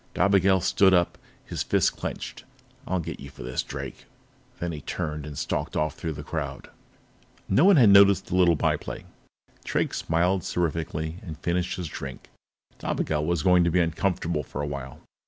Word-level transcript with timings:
Dobigel 0.15 0.61
stood 0.63 0.95
up, 0.95 1.15
his 1.45 1.61
fists 1.61 1.91
clenched. 1.91 2.43
"I'll 2.87 2.97
get 2.99 3.19
you 3.19 3.29
for 3.29 3.43
this, 3.43 3.61
Drake." 3.61 4.05
Then 4.59 4.71
he 4.71 4.81
turned 4.81 5.27
and 5.27 5.37
stalked 5.37 5.77
off 5.77 5.93
through 5.93 6.13
the 6.13 6.23
crowd. 6.23 6.71
No 7.47 7.65
one 7.65 7.75
had 7.75 7.89
noticed 7.89 8.25
the 8.25 8.35
little 8.35 8.55
by 8.55 8.77
play. 8.77 9.05
Drake 9.63 9.93
smiled 9.93 10.43
seraphically 10.43 11.17
and 11.21 11.37
finished 11.37 11.75
his 11.77 11.87
drink. 11.87 12.31
Dobigel 12.79 13.23
was 13.27 13.43
going 13.43 13.63
to 13.63 13.69
be 13.69 13.79
uncomfortable 13.79 14.41
for 14.41 14.63
a 14.63 14.67
while. 14.67 15.01